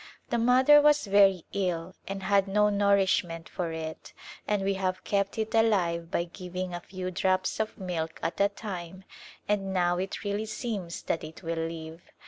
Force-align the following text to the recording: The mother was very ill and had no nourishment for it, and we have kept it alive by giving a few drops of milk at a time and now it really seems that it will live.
The 0.31 0.39
mother 0.39 0.81
was 0.81 1.05
very 1.05 1.45
ill 1.53 1.93
and 2.07 2.23
had 2.23 2.47
no 2.47 2.69
nourishment 2.69 3.47
for 3.47 3.71
it, 3.71 4.13
and 4.47 4.63
we 4.63 4.73
have 4.73 5.03
kept 5.03 5.37
it 5.37 5.53
alive 5.53 6.09
by 6.09 6.23
giving 6.23 6.73
a 6.73 6.79
few 6.79 7.11
drops 7.11 7.59
of 7.59 7.77
milk 7.77 8.19
at 8.23 8.41
a 8.41 8.49
time 8.49 9.03
and 9.47 9.71
now 9.71 9.99
it 9.99 10.23
really 10.23 10.47
seems 10.47 11.03
that 11.03 11.23
it 11.23 11.43
will 11.43 11.67
live. 11.69 12.01